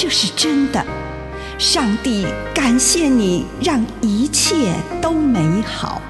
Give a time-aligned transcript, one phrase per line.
[0.00, 0.80] 这是真的，
[1.58, 6.00] 上帝感谢你，让一切都美好。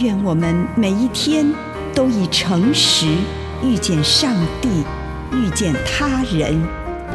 [0.00, 1.50] 愿我们每一天
[1.94, 3.06] 都以诚实
[3.62, 4.84] 遇见上帝，
[5.32, 6.62] 遇见他人，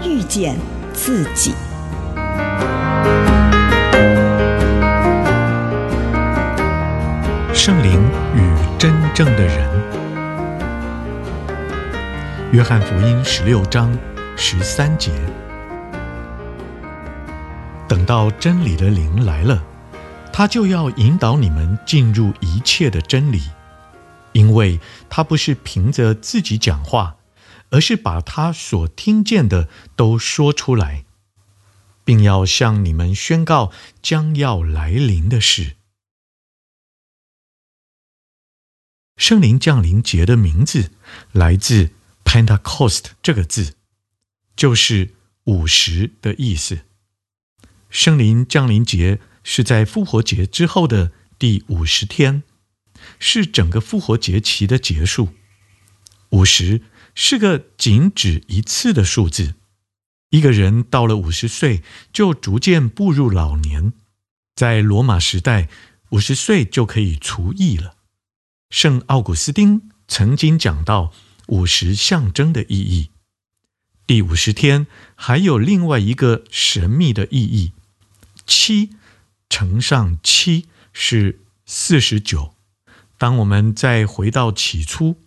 [0.03, 0.58] 遇见
[0.92, 1.53] 自己。
[7.54, 8.02] 圣灵
[8.33, 8.42] 与
[8.80, 9.70] 真正的人，
[12.52, 13.95] 约翰福音十六章
[14.36, 15.11] 十三节。
[17.90, 19.66] 等到真理的灵来了，
[20.32, 23.42] 他就要引导你们进入一切的真理，
[24.32, 27.17] 因为他不是凭着自己讲话，
[27.72, 31.04] 而是把他所听见的都说出来，
[32.06, 33.72] 并要向你们宣告
[34.04, 35.78] 将要来临的事。
[39.17, 40.92] 圣灵降临节的名字
[41.32, 41.90] 来自
[42.23, 43.73] Pentecost 这个字，
[44.56, 46.86] 就是五十的意思。
[47.90, 52.44] 圣灵降临节是在复活节之后的第五十天，
[53.20, 55.30] 是整个复活节期的结束。
[56.30, 56.82] 五十
[57.16, 59.55] 是个仅止一次的数字。
[60.30, 61.82] 一个人到了五十岁，
[62.14, 63.94] 就逐渐步入老年。
[64.54, 65.70] 在罗马时代，
[66.11, 67.95] 五十岁就可以除役了。
[68.70, 71.11] 圣奥古斯丁曾经讲到
[71.48, 73.10] 五十象征的意义。
[74.06, 74.86] 第五十天
[75.16, 77.73] 还有另外一个神秘的意义。
[78.49, 78.95] 七
[79.48, 82.55] 乘上七是四十九。
[83.20, 85.17] 当我们再回到起初，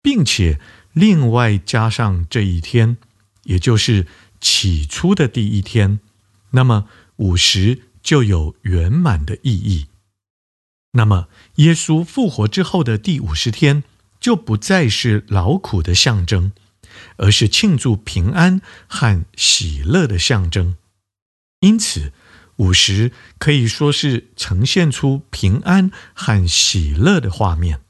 [0.00, 0.60] 并且
[0.92, 2.98] 另外加上这一天，
[3.42, 4.06] 也就是
[4.40, 5.98] 起初的第一天，
[6.52, 9.88] 那么五十就有圆满的意义。
[10.92, 13.82] 那么耶稣复活之后的第五十天，
[14.20, 16.52] 就不再是劳苦的象征，
[17.16, 20.76] 而是庆祝平安和喜乐的象征。
[21.60, 22.12] 因此，
[22.62, 27.80] 五十可以说是呈现出平安和喜乐的画面。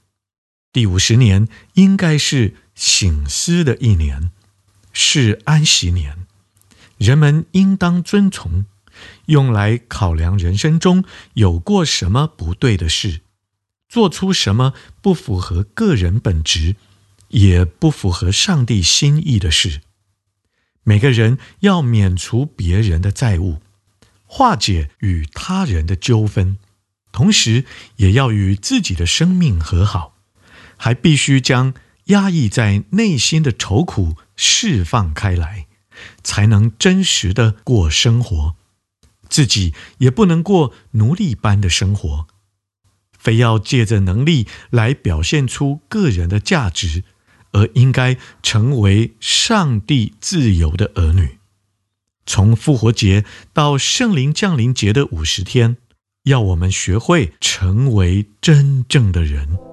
[0.72, 4.30] 第五十年应该是醒思的一年，
[4.94, 6.26] 是安息年，
[6.96, 8.64] 人们应当遵从，
[9.26, 13.20] 用来考量人生中有过什么不对的事，
[13.90, 14.72] 做出什么
[15.02, 16.76] 不符合个人本质，
[17.28, 19.82] 也不符合上帝心意的事。
[20.82, 23.60] 每个人要免除别人的债务。
[24.34, 26.56] 化解与他人的纠纷，
[27.12, 27.66] 同时
[27.96, 30.14] 也要与自己的生命和好，
[30.78, 35.66] 还必须将压抑在内心的愁苦释放开来，
[36.24, 38.56] 才能真实的过生活。
[39.28, 42.26] 自己也不能过奴隶般的生活，
[43.18, 47.04] 非要借着能力来表现出个人的价值，
[47.52, 51.36] 而应该成为上帝自由的儿女。
[52.32, 55.76] 从复活节到圣灵降临节的五十天，
[56.24, 59.71] 要我们学会成为真正的人。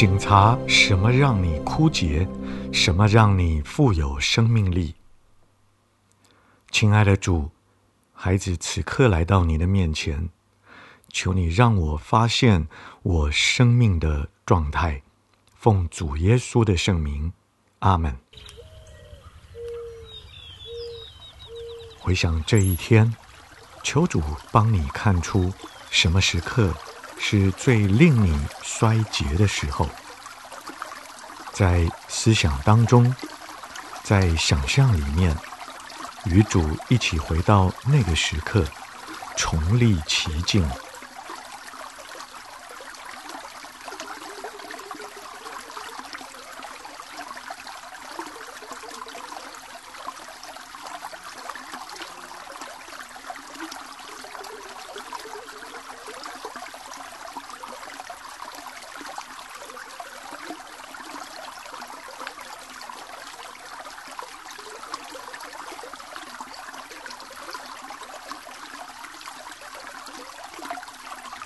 [0.00, 2.24] 省察什么让你枯竭，
[2.72, 4.94] 什么让你富有生命力。
[6.70, 7.50] 亲爱的主，
[8.12, 10.30] 孩子此刻来到你的面前，
[11.08, 12.68] 求你让我发现
[13.02, 15.02] 我生命的状态。
[15.56, 17.32] 奉主耶稣的圣名，
[17.80, 18.16] 阿门。
[21.98, 23.16] 回想这一天，
[23.82, 24.22] 求主
[24.52, 25.52] 帮你看出
[25.90, 26.72] 什么时刻
[27.20, 29.88] 是最令你衰竭的时候，
[31.52, 33.14] 在思想当中，
[34.02, 35.36] 在想象里面，
[36.24, 38.64] 与主一起回到那个时刻，
[39.36, 40.68] 重历奇境。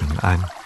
[0.00, 0.59] 平安。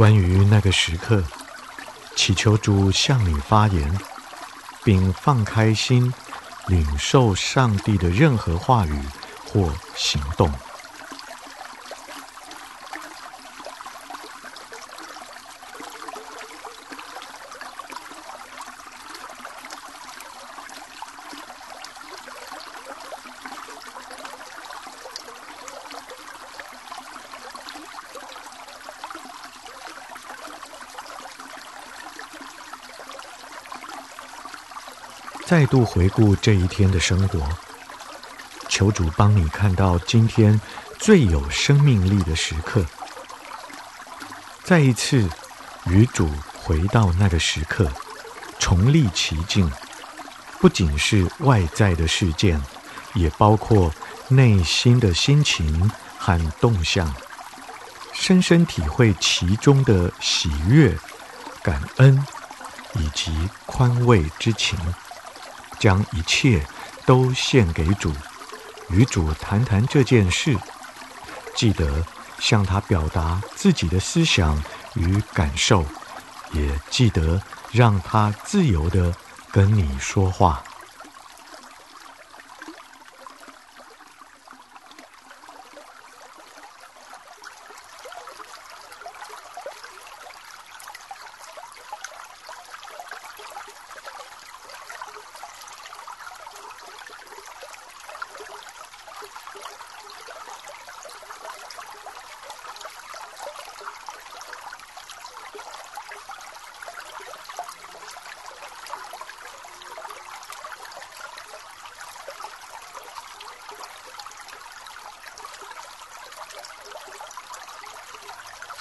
[0.00, 1.22] 关于那个时刻，
[2.16, 3.98] 祈求主向你发言，
[4.82, 6.10] 并放开心，
[6.68, 8.98] 领受上帝的任何话语
[9.44, 10.50] 或行动。
[35.50, 37.40] 再度回顾这一天的生活，
[38.68, 40.60] 求主帮你看到今天
[40.96, 42.86] 最有生命力的时刻。
[44.62, 45.28] 再一次
[45.86, 46.30] 与主
[46.62, 47.90] 回到那个时刻，
[48.60, 49.68] 重历其境，
[50.60, 52.62] 不仅是外在的事件，
[53.14, 53.92] 也包括
[54.28, 57.12] 内心的心情和动向，
[58.12, 60.96] 深深体会其中的喜悦、
[61.60, 62.24] 感恩
[62.94, 64.78] 以及宽慰之情。
[65.80, 66.64] 将一切
[67.04, 68.12] 都献给主，
[68.90, 70.56] 与主谈谈这件事。
[71.56, 72.06] 记得
[72.38, 74.62] 向他表达自己的思想
[74.94, 75.84] 与感受，
[76.52, 79.12] 也记得让他自由的
[79.50, 80.62] 跟你说话。